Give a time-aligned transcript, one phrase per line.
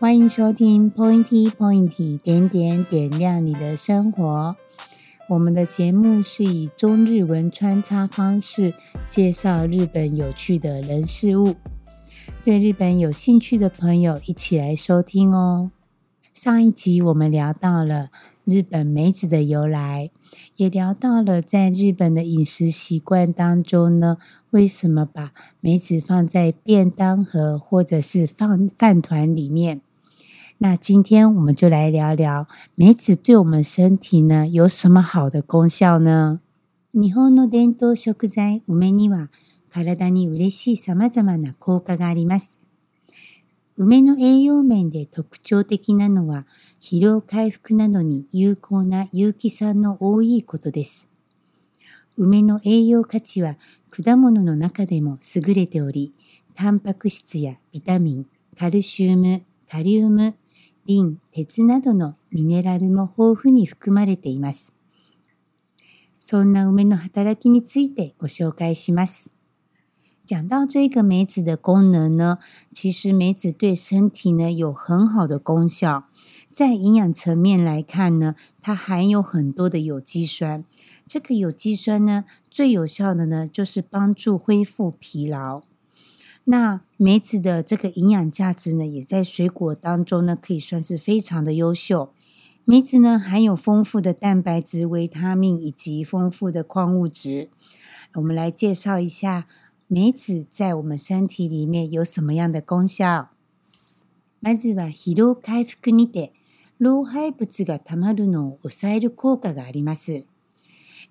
[0.00, 4.56] 欢迎收听 Pointy Pointy 点点点亮你的生活。
[5.28, 8.74] 我们的节目是以中日文穿插方式
[9.08, 11.54] 介绍日本有趣的人事物，
[12.44, 15.70] 对日本有兴趣的朋友一起来收听哦。
[16.32, 18.08] 上一集我们聊到了。
[18.44, 20.10] 日本梅子的由来，
[20.56, 24.18] 也聊到了在日本的饮食习惯当中呢，
[24.50, 29.80] 为什么把梅子放在便当盒或者是放饭团里面？
[30.58, 36.40] 那今天我们就来聊聊梅子对我们身体呢有什么好的功效呢？
[36.92, 39.30] 日本の伝統食材梅には、
[39.70, 42.63] 体に嬉しいさまざまな効果があります。
[43.76, 46.46] 梅の栄養面で特徴的なのは
[46.80, 51.08] 疲労回復などに有効な有機酸の多いことです。
[52.16, 53.56] 梅の栄養価値は
[53.90, 56.14] 果物の中でも優れており、
[56.54, 60.36] タンパク質やビタミン、カルシウム、カリウム、
[60.86, 64.72] リン、鉄などのミネラルも豊富に含まれています。
[66.20, 69.33] そんな梅の働きについてご紹介します。
[70.26, 72.38] 讲到这个梅子的功能呢，
[72.72, 76.06] 其实梅子对身体呢有很好的功效。
[76.50, 80.64] 在营养层面来看呢，它含有很多的有机酸。
[81.06, 85.60] 这个有机酸呢，最有效的呢就是帮助恢复疲劳。
[86.44, 92.14] 那梅子的这个营养价值呢，也在水果当中呢可以算是非常的优秀。
[92.64, 97.50] 梅子呢含有丰富的蛋白质、维他命以及丰富的矿物质。
[98.14, 99.46] 我们来介绍一下。
[99.96, 103.28] 梅子在我们身体里面有什么样的功效？
[104.42, 106.32] まずは疲労回復にて、
[106.80, 110.26] 老廃物がたまるのを抑える効果があります。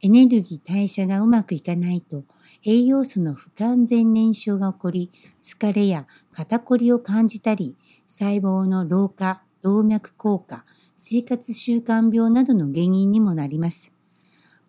[0.00, 2.24] エネルギー代謝がうまくいかないと、
[2.64, 5.10] 栄養素の不完全燃焼が起こり、
[5.42, 10.64] 疲れや肩こりを感じたり、細胞の老化、動脈硬化、
[10.96, 13.92] 生活習慣病などの原因にもなります。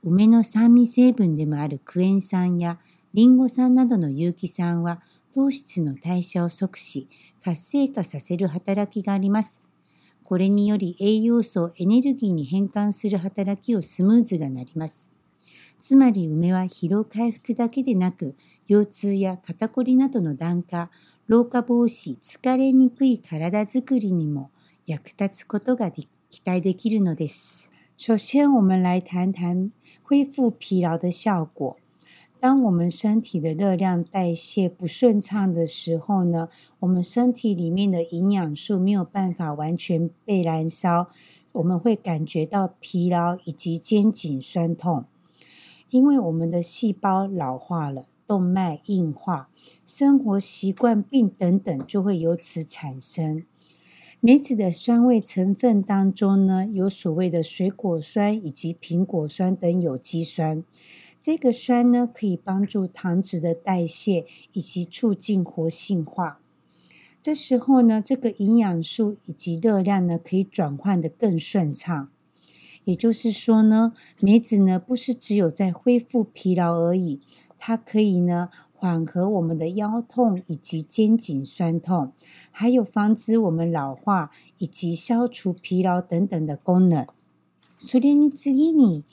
[0.04, 2.78] 梅の酸味成分でもあるクエン酸や
[3.14, 5.02] リンゴ酸などの有機酸は
[5.36, 7.10] 糖質の代謝を促し、
[7.44, 9.62] 活性化させる働きがあります。
[10.24, 15.12] これにより栄養素をエネルギーに変換する働きをスムーズがなります。
[15.82, 18.34] つまり梅は疲労回復だけでなく、
[18.70, 20.90] 腰痛や肩こりなどの段下、
[21.28, 24.52] 老化防止、疲れにくい体づくりにも
[24.86, 26.08] 役立つことが期
[26.46, 27.70] 待できるのです。
[28.04, 29.72] 首先，我们来谈谈
[30.04, 31.81] 恢复疲労的效果。
[32.42, 41.10] 当我们身体的热量代谢不顺畅的时候呢，我们身体里面的营养素没有办法完全被燃烧，
[41.52, 45.06] 我们会感觉到疲劳以及肩颈酸痛，
[45.92, 49.52] 因为我们的细胞老化了，动脉硬化、
[49.86, 53.44] 生活习惯病等等就会由此产生。
[54.20, 60.64] 梅子的酸味成分当中呢，有所谓的水果酸以及苹果酸等有机酸。
[61.22, 66.40] 这个酸呢，可以帮助糖脂的代谢以及促进活性化。
[67.22, 72.10] 这时候呢，这个营养素以及热量呢，可以转换的更顺畅。
[72.86, 77.22] 也就是说呢，梅子呢，不是只有在恢复疲劳而已，
[77.60, 82.14] 它可以呢，缓和我们的腰痛以及肩颈酸痛，
[82.50, 87.06] 还有防止我们老化以及消除疲劳等等的功能。
[87.78, 89.04] 所以你注意你，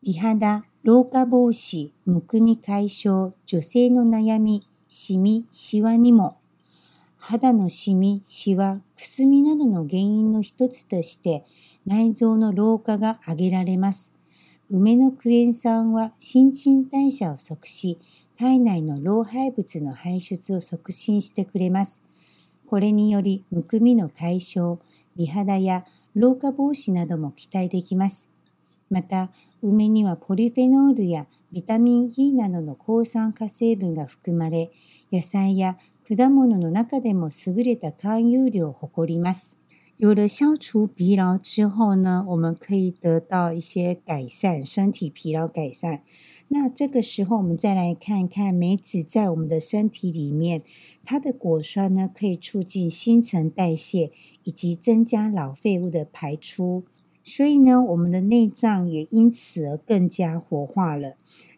[0.00, 0.38] 你看
[0.88, 6.38] 老化防止、むくみ解消、女性の悩み、シミ、シワにも、
[7.18, 11.44] 肌のシミ、シワ、くすみなどの原因の一つとして
[11.84, 14.14] 内臓の老化が挙げられます。
[14.70, 17.98] 梅のクエン酸は新陳代謝を促し、
[18.38, 22.00] 体内の老廃物の排出を促進してくれます。
[22.66, 24.78] これにより、むくみの解消、
[25.16, 25.84] 美肌や
[26.14, 28.30] 老化防止なども期待できます。
[28.88, 29.30] また、
[29.60, 34.70] 梅にはポリフェノールやビタミン E などの抗酸化成分が含まれ、
[35.10, 35.76] 野菜や
[36.08, 39.58] 果物の中でも優れた含有量を誇ります。
[39.96, 46.02] 有了消除疲労之后呢，我们可以得到一些改善，身体疲劳改善。
[46.50, 50.62] 那这个时候，我们再来看看梅子在我们的身体里面，
[51.04, 54.12] 它的果酸呢可以促进新陈代谢
[54.44, 56.84] 以及增加老废物的排出。
[57.30, 61.14] 所以呢，我们的内脏也因此而更加活化了，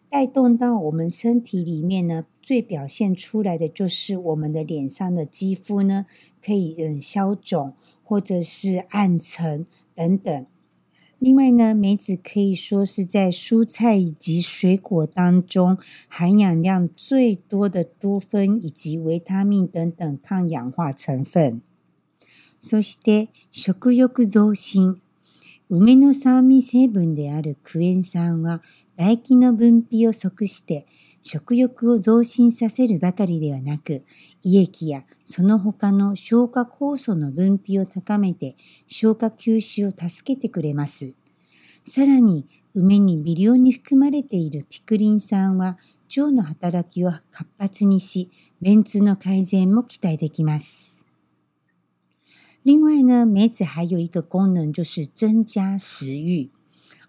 [0.09, 6.05] 带动到我们身体里面呢，最表现出来的就是我们的脸上的肌肤呢，
[6.45, 7.73] 可以消肿
[8.03, 9.65] 或者是暗沉
[9.95, 10.45] 等等。
[11.17, 15.77] 另外呢，梅子可以说是在蔬菜以及水果当中
[16.09, 21.61] 含氧量最多的多酚以及维他命等等抗氧化成分。
[22.61, 25.01] そして食欲増進。
[25.73, 28.61] 梅の酸味成分であるクエン酸は
[28.97, 30.85] 唾液の分泌を即して
[31.21, 34.03] 食欲を増進させるばかりではなく、
[34.43, 41.15] 胃液やその他の消化酵素の分泌を高めて消化吸収を助けてくれます。
[41.87, 42.45] さらに、
[42.75, 45.77] 梅に微量に含まれているピクリン酸は
[46.17, 48.29] 腸の働きを活発にし、
[48.61, 51.00] 便通の改善も期待できます。
[52.63, 56.51] 另外呢，梅子还有一个功能就是增加食欲。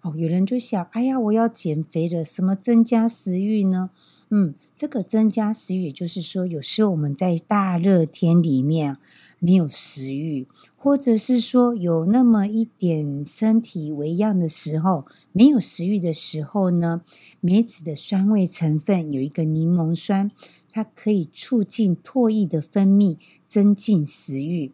[0.01, 3.91] 哦，有人就想，哎呀，我要减肥了，什么增加食欲呢？
[4.31, 8.97] 嗯，这个增加食欲，也就是说，有时候我们在大热天里面
[9.37, 17.03] 没有食欲，或者是说有那么一点身体微恙的时候没有食欲的时候呢，
[17.39, 20.31] 梅子的酸味成分有一个柠檬酸，
[20.71, 23.17] 它可以促进唾液的分泌，
[23.47, 24.71] 增进食欲。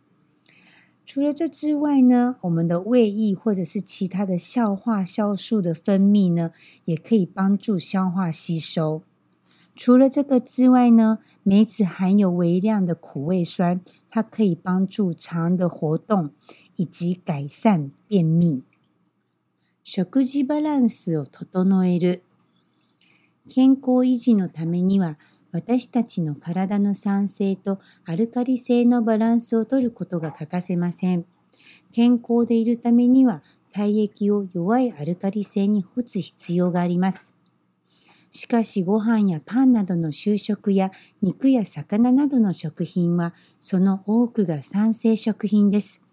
[1.11, 6.51] 除了这之外呢，我们的胃液或者是其他的消化酵素的分泌呢，
[6.85, 9.01] 也可以帮助消化吸收。
[9.73, 16.29] 除了这个之外呢，梅子含有微量的苦味酸，它可以帮助肠的活动
[16.75, 18.61] 以及改善便秘。
[19.83, 22.19] 食事バランスを整える。
[23.47, 25.17] 健康維持のためには。
[25.51, 31.25] 私たちの体の酸性とアルカリ性のバランスをとることが欠かせません。
[31.91, 33.41] 健康でいるためには
[33.73, 37.33] 体液を弱いアルカリ性に干つ必要があります。
[38.29, 40.91] しかしご飯やパンなどの就職や
[41.23, 46.03] 肉や魚などの食品はその多くが酸性食品です。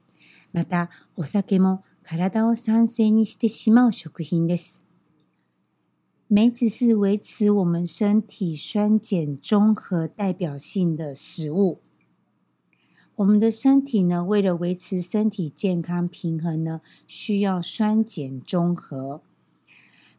[0.54, 4.85] またお酒も体を酸性にしてしまう食品です。
[6.28, 11.78] 梅子是维持我们身体酸碱中和代表性的食物。
[13.14, 19.22] 我们的身体呢，为了维持身体健康平衡呢，需要酸碱中和。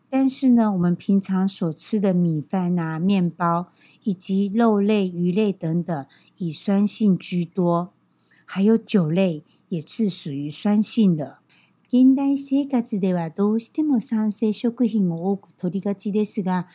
[0.09, 3.67] 但是呢，我们平常所吃的米饭啊、面包
[4.05, 6.05] 以及肉类、鱼类等等，
[6.37, 7.91] 以酸性居多。
[8.45, 11.39] 还有酒类也是属于酸性的。
[11.89, 16.67] 現代生活ではどうしても酸性食品を多く取りがちですが、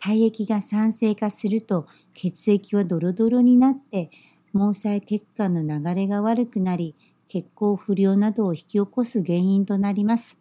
[0.00, 4.10] 体液が酸性化すると血液はドロドロになって
[4.52, 6.96] 毛細血管の流れが悪くなり
[7.28, 10.36] 血行不良などを引き起こす原因となります。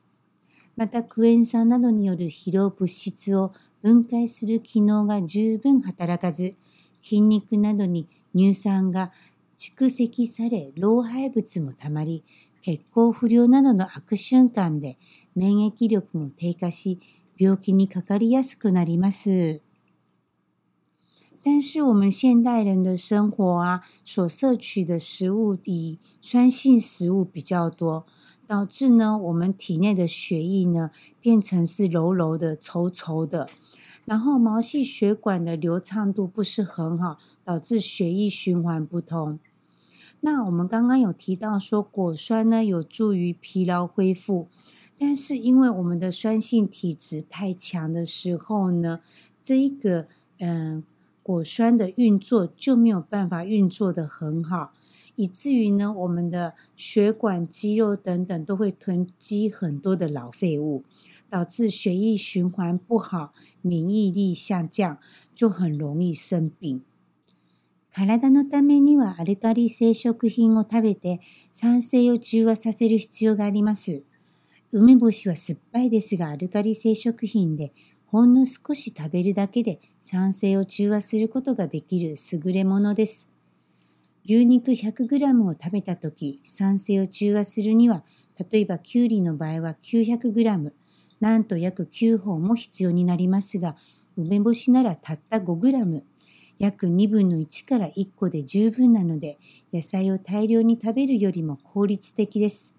[0.75, 6.55] またクエン酸などによる疲労物質を分解する機能が十分働かず
[6.99, 9.11] 筋肉などに乳酸が
[9.59, 12.23] 蓄積され老廃物もたまり
[12.65, 14.97] 血行不良などの悪循環で
[15.35, 16.99] 免疫力も低下し、
[17.37, 19.61] 病気にかかりやすくなります。
[21.43, 28.07] 但是我们现代人的生活啊，所摄取的食物以酸性食物比较多，
[28.47, 30.89] 导致呢我们体内的血液呢
[31.21, 33.47] 变成是柔柔的、稠稠的，
[34.05, 39.37] 然后毛细血管的流畅度不是很好，导致血液循环不通。
[40.25, 44.47] 那我们刚刚有提到说，果酸呢有助于疲劳恢复，
[44.97, 49.01] 但是因为我们的酸性体质太强的时候呢，
[49.43, 50.07] 这个
[50.39, 50.83] 嗯
[51.21, 54.73] 果酸的运作就没有办法运作的很好，
[55.13, 60.83] 以至于呢我们的血管、肌肉等等都会囤积很多的老废物，
[61.29, 64.97] 导致血液循环不好，免疫力下降，
[65.35, 66.81] 就很容易生病。
[67.95, 71.21] 体のためにはアルカリ性食品を食べて
[71.53, 74.03] 酸性を中和させる必要があります。
[74.73, 77.71] 梅干しは酸っぱいですがアルカリ性食品で
[78.07, 83.31] ほんの少し食べるだけで酸性を中和することができる優れものです。
[84.25, 88.03] 牛肉 100g を食べた時酸性を中和するには、
[88.51, 90.73] 例えばきゅうりの場合は 900g、
[91.21, 93.77] なんと約9本も必要になりますが、
[94.17, 96.03] 梅干しならたった 5g。
[96.57, 99.37] 約2分の1から1個で十分なので、
[99.73, 102.73] 野菜を大量に食べるよりも効率的です。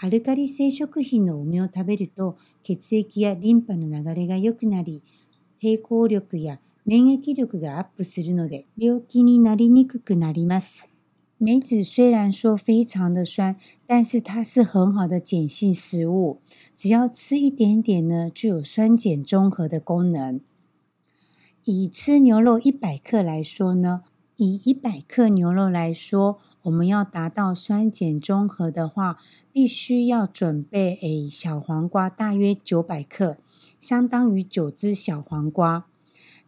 [0.00, 5.02] アルカリ性食品の梅を食べると血液やリンパの流れが良くなり、
[5.62, 10.88] 抵抗力や免疫力がアップするので病気になりにくくなります。
[11.40, 16.38] 梅子虽然说非常的酸，但是它是很好的碱性食物，
[16.76, 20.40] 只要吃一点点呢，就有酸碱中和的功能。
[21.66, 24.02] 以吃牛肉一百克来说呢，
[24.36, 29.18] 以一百克牛肉来说，我们要达到酸碱中和的话，
[29.50, 33.38] 必须要准备诶小黄瓜大约九百克，
[33.80, 35.86] 相当于九只小黄瓜。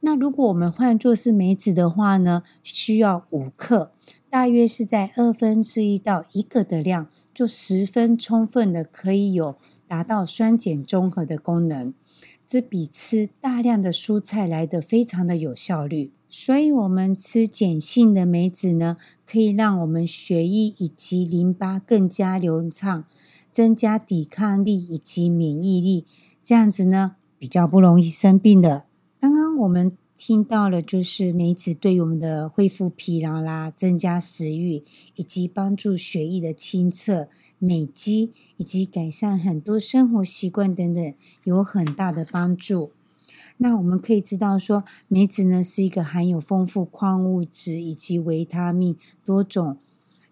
[0.00, 3.92] 那如果我们换作是梅子的话呢，需要五克，
[4.28, 9.56] 大约是在二分之一到一个的量，就十分充分的可以有
[9.88, 11.94] 达到酸碱中和的功能。
[12.48, 23.04] 这比吃大量的蔬菜来得非常的有效率，所以我们吃碱性的梅子呢，可以让我们血液以及淋巴更加流畅，
[23.52, 26.06] 增加抵抗力以及免疫力，
[26.44, 28.84] 这样子呢比较不容易生病的。
[29.20, 29.96] 刚刚我们。
[30.18, 34.82] 听到了，就是梅子对于我们的恢复疲劳啦、增加食欲，
[35.16, 42.92] 以及帮助血液的清澈、美肌，以及改善很多生活习惯等等，有很大的帮助。
[43.58, 49.76] 那我们可以知道说，梅子呢是一个含有丰富矿物质以及维他命多种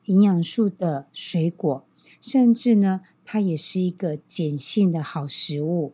[0.06, 1.84] 营养素的水果，
[2.20, 5.92] 甚至呢它也是一个碱性的好食物。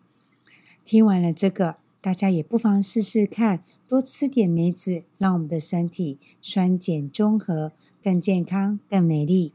[0.84, 1.79] 听完了这个。
[2.00, 9.52] 大家也不妨试试看，多吃点梅子，让我们的身体酸碱中和，更健康、更美丽。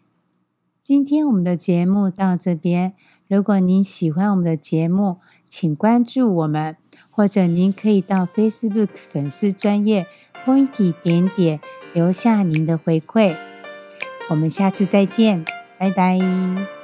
[0.83, 2.93] 今天我们的节目到这边，
[3.27, 5.17] 如果您喜欢我们的节目，
[5.49, 6.77] 请关注我们，
[7.09, 10.05] 或者您可以到 Facebook 粉丝专业
[10.45, 11.59] Point 点点
[11.95, 13.35] 留下您的回馈。
[14.29, 15.43] 我们下次再见，
[15.79, 16.74] 拜拜。